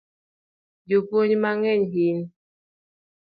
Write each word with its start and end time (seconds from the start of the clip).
Jopuonj 0.87 1.31
mang'eny 1.43 1.83
hin 1.93 2.17